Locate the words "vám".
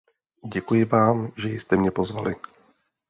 0.85-1.31